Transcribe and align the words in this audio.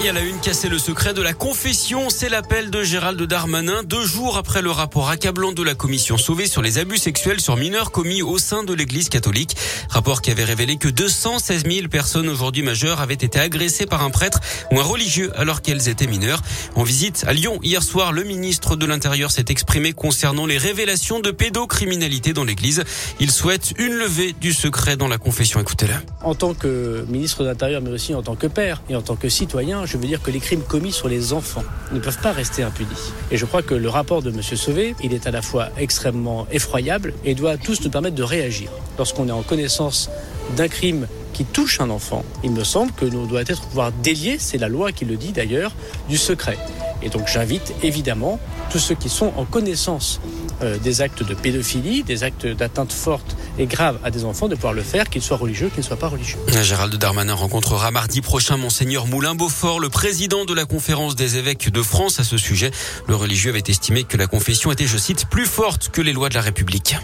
Et 0.00 0.08
à 0.08 0.12
la 0.12 0.20
une, 0.20 0.38
casser 0.38 0.68
le 0.68 0.78
secret 0.78 1.12
de 1.12 1.20
la 1.20 1.32
confession, 1.32 2.08
c'est 2.08 2.28
l'appel 2.28 2.70
de 2.70 2.84
Gérald 2.84 3.20
Darmanin 3.20 3.82
deux 3.82 4.04
jours 4.04 4.36
après 4.36 4.62
le 4.62 4.70
rapport 4.70 5.10
accablant 5.10 5.50
de 5.50 5.64
la 5.64 5.74
commission 5.74 6.16
sauvée 6.16 6.46
sur 6.46 6.62
les 6.62 6.78
abus 6.78 6.98
sexuels 6.98 7.40
sur 7.40 7.56
mineurs 7.56 7.90
commis 7.90 8.22
au 8.22 8.38
sein 8.38 8.62
de 8.62 8.72
l'église 8.72 9.08
catholique. 9.08 9.56
Rapport 9.88 10.22
qui 10.22 10.30
avait 10.30 10.44
révélé 10.44 10.76
que 10.76 10.86
216 10.86 11.64
000 11.68 11.88
personnes 11.88 12.28
aujourd'hui 12.28 12.62
majeures 12.62 13.00
avaient 13.00 13.14
été 13.14 13.40
agressées 13.40 13.86
par 13.86 14.04
un 14.04 14.10
prêtre 14.10 14.38
ou 14.70 14.78
un 14.78 14.84
religieux 14.84 15.32
alors 15.34 15.62
qu'elles 15.62 15.88
étaient 15.88 16.06
mineures. 16.06 16.42
En 16.76 16.84
visite 16.84 17.24
à 17.26 17.32
Lyon 17.32 17.58
hier 17.64 17.82
soir, 17.82 18.12
le 18.12 18.22
ministre 18.22 18.76
de 18.76 18.86
l'Intérieur 18.86 19.32
s'est 19.32 19.46
exprimé 19.48 19.94
concernant 19.94 20.46
les 20.46 20.58
révélations 20.58 21.18
de 21.18 21.32
pédocriminalité 21.32 22.32
dans 22.32 22.44
l'église. 22.44 22.84
Il 23.18 23.32
souhaite 23.32 23.72
une 23.78 23.94
levée 23.94 24.32
du 24.32 24.52
secret 24.52 24.96
dans 24.96 25.08
la 25.08 25.18
confession. 25.18 25.58
Écoutez-le. 25.58 25.94
En 26.22 26.36
tant 26.36 26.54
que 26.54 27.04
ministre 27.08 27.42
de 27.42 27.48
l'Intérieur, 27.48 27.82
mais 27.82 27.90
aussi 27.90 28.14
en 28.14 28.22
tant 28.22 28.36
que 28.36 28.46
père 28.46 28.80
et 28.88 28.94
en 28.94 29.02
tant 29.02 29.16
que 29.16 29.28
citoyen, 29.28 29.87
je 29.88 29.96
veux 29.96 30.06
dire 30.06 30.20
que 30.20 30.30
les 30.30 30.38
crimes 30.38 30.62
commis 30.62 30.92
sur 30.92 31.08
les 31.08 31.32
enfants 31.32 31.64
ne 31.92 31.98
peuvent 31.98 32.20
pas 32.20 32.32
rester 32.32 32.62
impunis. 32.62 33.12
Et 33.30 33.38
je 33.38 33.46
crois 33.46 33.62
que 33.62 33.74
le 33.74 33.88
rapport 33.88 34.22
de 34.22 34.30
M. 34.30 34.42
Sauvé, 34.42 34.94
il 35.02 35.14
est 35.14 35.26
à 35.26 35.30
la 35.30 35.40
fois 35.40 35.70
extrêmement 35.78 36.46
effroyable 36.52 37.14
et 37.24 37.34
doit 37.34 37.56
tous 37.56 37.80
nous 37.82 37.90
permettre 37.90 38.14
de 38.14 38.22
réagir. 38.22 38.70
Lorsqu'on 38.98 39.28
est 39.28 39.32
en 39.32 39.42
connaissance 39.42 40.10
d'un 40.56 40.68
crime 40.68 41.06
qui 41.32 41.44
touche 41.44 41.80
un 41.80 41.88
enfant, 41.88 42.22
il 42.44 42.50
me 42.50 42.64
semble 42.64 42.92
que 42.92 43.06
nous 43.06 43.26
doit 43.26 43.42
être 43.42 43.62
pouvoir 43.62 43.90
délier, 43.92 44.36
c'est 44.38 44.58
la 44.58 44.68
loi 44.68 44.92
qui 44.92 45.06
le 45.06 45.16
dit 45.16 45.32
d'ailleurs, 45.32 45.72
du 46.08 46.18
secret. 46.18 46.58
Et 47.02 47.08
donc 47.08 47.28
j'invite 47.28 47.74
évidemment 47.82 48.40
tous 48.70 48.78
ceux 48.78 48.94
qui 48.94 49.08
sont 49.08 49.32
en 49.36 49.44
connaissance 49.44 50.20
euh, 50.62 50.78
des 50.78 51.00
actes 51.00 51.22
de 51.22 51.34
pédophilie, 51.34 52.02
des 52.02 52.24
actes 52.24 52.46
d'atteinte 52.46 52.92
forte 52.92 53.36
et 53.58 53.66
grave 53.66 53.98
à 54.02 54.10
des 54.10 54.24
enfants, 54.24 54.48
de 54.48 54.54
pouvoir 54.54 54.72
le 54.72 54.82
faire, 54.82 55.08
qu'ils 55.08 55.22
soient 55.22 55.36
religieux, 55.36 55.68
qu'ils 55.68 55.80
ne 55.80 55.84
soient 55.84 55.96
pas 55.96 56.08
religieux. 56.08 56.38
Gérald 56.62 56.94
Darmanin 56.96 57.34
rencontrera 57.34 57.90
mardi 57.90 58.20
prochain 58.20 58.56
Monseigneur 58.56 59.06
Moulin-Beaufort, 59.06 59.80
le 59.80 59.88
président 59.88 60.44
de 60.44 60.54
la 60.54 60.64
conférence 60.64 61.14
des 61.14 61.36
évêques 61.36 61.70
de 61.70 61.82
France 61.82 62.18
à 62.18 62.24
ce 62.24 62.36
sujet. 62.36 62.70
Le 63.06 63.14
religieux 63.14 63.50
avait 63.50 63.62
estimé 63.68 64.04
que 64.04 64.16
la 64.16 64.26
confession 64.26 64.72
était, 64.72 64.86
je 64.86 64.98
cite, 64.98 65.26
plus 65.26 65.46
forte 65.46 65.90
que 65.90 66.00
les 66.00 66.12
lois 66.12 66.28
de 66.28 66.34
la 66.34 66.42
République. 66.42 66.96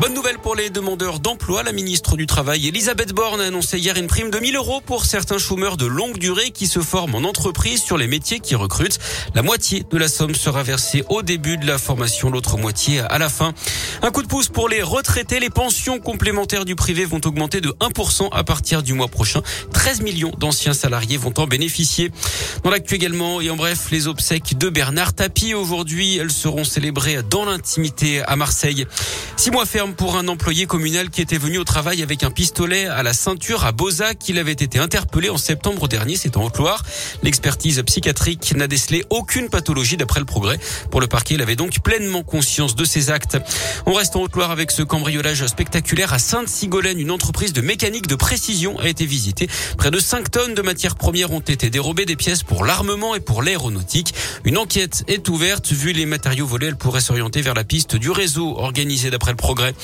Bonne 0.00 0.14
nouvelle 0.14 0.38
pour 0.38 0.54
les 0.54 0.70
demandeurs 0.70 1.20
d'emploi. 1.20 1.62
La 1.62 1.72
ministre 1.72 2.16
du 2.16 2.24
Travail, 2.24 2.66
Elisabeth 2.66 3.12
Borne, 3.12 3.38
a 3.42 3.44
annoncé 3.48 3.78
hier 3.78 3.98
une 3.98 4.06
prime 4.06 4.30
de 4.30 4.38
1000 4.38 4.56
euros 4.56 4.80
pour 4.80 5.04
certains 5.04 5.36
chômeurs 5.36 5.76
de 5.76 5.84
longue 5.84 6.16
durée 6.16 6.52
qui 6.52 6.66
se 6.66 6.80
forment 6.80 7.16
en 7.16 7.24
entreprise 7.24 7.82
sur 7.82 7.98
les 7.98 8.06
métiers 8.06 8.40
qui 8.40 8.54
recrutent. 8.54 8.98
La 9.34 9.42
moitié 9.42 9.84
de 9.90 9.98
la 9.98 10.08
somme 10.08 10.34
sera 10.34 10.62
versée 10.62 11.04
au 11.10 11.20
début 11.20 11.58
de 11.58 11.66
la 11.66 11.76
formation, 11.76 12.30
l'autre 12.30 12.56
moitié 12.56 13.00
à 13.00 13.18
la 13.18 13.28
fin. 13.28 13.52
Un 14.00 14.10
coup 14.10 14.22
de 14.22 14.26
pouce 14.26 14.48
pour 14.48 14.70
les 14.70 14.80
retraités. 14.80 15.38
Les 15.38 15.50
pensions 15.50 15.98
complémentaires 15.98 16.64
du 16.64 16.76
privé 16.76 17.04
vont 17.04 17.20
augmenter 17.22 17.60
de 17.60 17.68
1% 17.68 18.30
à 18.32 18.42
partir 18.42 18.82
du 18.82 18.94
mois 18.94 19.08
prochain. 19.08 19.42
13 19.74 20.00
millions 20.00 20.32
d'anciens 20.38 20.72
salariés 20.72 21.18
vont 21.18 21.34
en 21.36 21.46
bénéficier. 21.46 22.10
Dans 22.64 22.70
l'actu 22.70 22.94
également, 22.94 23.42
et 23.42 23.50
en 23.50 23.56
bref, 23.56 23.88
les 23.90 24.08
obsèques 24.08 24.56
de 24.56 24.70
Bernard 24.70 25.12
Tapie. 25.12 25.52
Aujourd'hui, 25.52 26.16
elles 26.16 26.32
seront 26.32 26.64
célébrées 26.64 27.22
dans 27.22 27.44
l'intimité 27.44 28.22
à 28.22 28.34
Marseille. 28.36 28.86
Six 29.36 29.50
mois 29.50 29.66
pour 29.92 30.16
un 30.16 30.28
employé 30.28 30.66
communal 30.66 31.10
qui 31.10 31.20
était 31.20 31.38
venu 31.38 31.58
au 31.58 31.64
travail 31.64 32.02
avec 32.02 32.22
un 32.22 32.30
pistolet 32.30 32.86
à 32.86 33.02
la 33.02 33.12
ceinture 33.12 33.64
à 33.64 33.72
Bozac. 33.72 34.28
Il 34.28 34.38
avait 34.38 34.52
été 34.52 34.78
interpellé 34.78 35.30
en 35.30 35.38
septembre 35.38 35.88
dernier, 35.88 36.16
c'est 36.16 36.36
en 36.36 36.44
Haute-Loire. 36.44 36.82
L'expertise 37.22 37.82
psychiatrique 37.86 38.54
n'a 38.56 38.66
décelé 38.66 39.04
aucune 39.10 39.48
pathologie 39.48 39.96
d'après 39.96 40.20
le 40.20 40.26
progrès. 40.26 40.58
Pour 40.90 41.00
le 41.00 41.06
parquet, 41.06 41.34
il 41.34 41.42
avait 41.42 41.56
donc 41.56 41.80
pleinement 41.80 42.22
conscience 42.22 42.74
de 42.74 42.84
ses 42.84 43.10
actes. 43.10 43.38
On 43.86 43.92
reste 43.92 44.16
en 44.16 44.22
Haute-Loire 44.22 44.50
avec 44.50 44.70
ce 44.70 44.82
cambriolage 44.82 45.46
spectaculaire 45.46 46.12
à 46.12 46.18
Sainte-Sigolène. 46.18 46.98
Une 46.98 47.10
entreprise 47.10 47.52
de 47.52 47.60
mécanique 47.60 48.06
de 48.06 48.14
précision 48.14 48.78
a 48.78 48.88
été 48.88 49.06
visitée. 49.06 49.48
Près 49.78 49.90
de 49.90 49.98
5 49.98 50.30
tonnes 50.30 50.54
de 50.54 50.62
matières 50.62 50.96
premières 50.96 51.32
ont 51.32 51.40
été 51.40 51.70
dérobées, 51.70 52.06
des 52.06 52.16
pièces 52.16 52.42
pour 52.42 52.64
l'armement 52.64 53.14
et 53.14 53.20
pour 53.20 53.42
l'aéronautique. 53.42 54.14
Une 54.44 54.58
enquête 54.58 55.04
est 55.08 55.28
ouverte. 55.28 55.72
Vu 55.72 55.92
les 55.92 56.06
matériaux 56.06 56.46
volés, 56.46 56.66
elle 56.66 56.76
pourrait 56.76 57.00
s'orienter 57.00 57.40
vers 57.42 57.54
la 57.54 57.64
piste 57.64 57.96
du 57.96 58.10
réseau 58.10 58.56
organisé 58.58 59.10
d'après 59.10 59.30
le 59.30 59.36
progrès. 59.36 59.74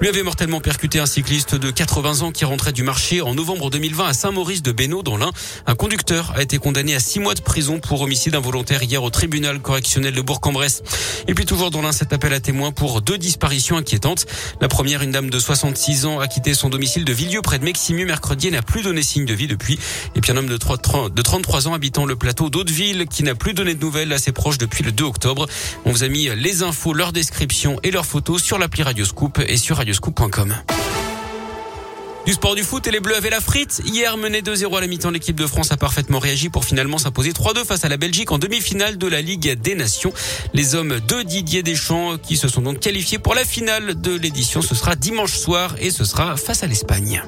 Lui 0.00 0.08
avait 0.08 0.22
mortellement 0.22 0.60
percuté 0.60 1.00
un 1.00 1.06
cycliste 1.06 1.56
de 1.56 1.70
80 1.70 2.22
ans 2.22 2.30
qui 2.30 2.44
rentrait 2.44 2.72
du 2.72 2.84
marché 2.84 3.20
en 3.20 3.34
novembre 3.34 3.68
2020 3.70 4.06
à 4.06 4.12
Saint-Maurice 4.12 4.62
de 4.62 4.70
Bénaud 4.70 5.02
dans 5.02 5.16
l'Ain. 5.16 5.32
Un 5.66 5.74
conducteur 5.74 6.32
a 6.36 6.42
été 6.42 6.58
condamné 6.58 6.94
à 6.94 7.00
6 7.00 7.18
mois 7.18 7.34
de 7.34 7.40
prison 7.40 7.80
pour 7.80 8.00
homicide 8.02 8.36
involontaire 8.36 8.82
hier 8.82 9.02
au 9.02 9.10
tribunal 9.10 9.60
correctionnel 9.60 10.14
de 10.14 10.20
Bourg-en-Bresse. 10.20 10.82
Et 11.26 11.34
puis 11.34 11.46
toujours 11.46 11.70
dans 11.70 11.82
l'Ain, 11.82 11.90
cet 11.90 12.12
appel 12.12 12.32
à 12.32 12.40
témoins 12.40 12.70
pour 12.70 13.02
deux 13.02 13.18
disparitions 13.18 13.76
inquiétantes. 13.76 14.26
La 14.60 14.68
première, 14.68 15.02
une 15.02 15.10
dame 15.10 15.30
de 15.30 15.38
66 15.38 16.06
ans 16.06 16.20
a 16.20 16.28
quitté 16.28 16.54
son 16.54 16.68
domicile 16.68 17.04
de 17.04 17.12
Villieu 17.12 17.42
près 17.42 17.58
de 17.58 17.64
Meximu 17.64 18.04
mercredi 18.04 18.48
et 18.48 18.50
n'a 18.52 18.62
plus 18.62 18.82
donné 18.82 19.02
signe 19.02 19.24
de 19.24 19.34
vie 19.34 19.48
depuis. 19.48 19.80
Et 20.14 20.20
puis 20.20 20.30
un 20.30 20.36
homme 20.36 20.46
de 20.46 20.56
33 20.56 21.68
ans 21.68 21.74
habitant 21.74 22.06
le 22.06 22.14
plateau 22.14 22.50
d'Hauteville 22.50 23.06
qui 23.10 23.24
n'a 23.24 23.34
plus 23.34 23.52
donné 23.52 23.74
de 23.74 23.80
nouvelles 23.80 24.12
à 24.12 24.18
ses 24.18 24.30
proches 24.30 24.58
depuis 24.58 24.84
le 24.84 24.92
2 24.92 25.04
octobre. 25.04 25.46
On 25.84 25.90
vous 25.90 26.04
a 26.04 26.08
mis 26.08 26.28
les 26.36 26.62
infos, 26.62 26.94
leur 26.94 27.12
description 27.12 27.80
et 27.82 27.90
leurs 27.90 28.06
photos 28.06 28.42
sur 28.42 28.58
l'appli 28.58 28.84
Et 29.46 29.56
sur 29.56 29.76
radioscoop.com. 29.76 30.54
Du 32.26 32.34
sport 32.34 32.54
du 32.54 32.62
foot 32.62 32.86
et 32.86 32.90
les 32.90 33.00
Bleus 33.00 33.16
avaient 33.16 33.30
la 33.30 33.40
frite. 33.40 33.80
Hier, 33.86 34.16
mené 34.18 34.42
2-0 34.42 34.76
à 34.76 34.80
la 34.82 34.86
mi-temps, 34.86 35.10
l'équipe 35.10 35.36
de 35.36 35.46
France 35.46 35.72
a 35.72 35.78
parfaitement 35.78 36.18
réagi 36.18 36.50
pour 36.50 36.64
finalement 36.64 36.98
s'imposer 36.98 37.30
3-2 37.30 37.64
face 37.64 37.84
à 37.84 37.88
la 37.88 37.96
Belgique 37.96 38.32
en 38.32 38.38
demi-finale 38.38 38.98
de 38.98 39.06
la 39.06 39.22
Ligue 39.22 39.58
des 39.58 39.74
Nations. 39.74 40.12
Les 40.52 40.74
hommes 40.74 41.00
de 41.00 41.22
Didier 41.22 41.62
Deschamps 41.62 42.18
qui 42.18 42.36
se 42.36 42.48
sont 42.48 42.60
donc 42.60 42.80
qualifiés 42.80 43.18
pour 43.18 43.34
la 43.34 43.44
finale 43.44 43.98
de 43.98 44.14
l'édition, 44.14 44.60
ce 44.60 44.74
sera 44.74 44.94
dimanche 44.94 45.32
soir 45.32 45.76
et 45.80 45.90
ce 45.90 46.04
sera 46.04 46.36
face 46.36 46.62
à 46.62 46.66
l'Espagne. 46.66 47.22